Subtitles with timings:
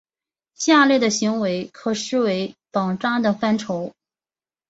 [0.55, 3.93] 下列的行为可视为绑扎的范畴。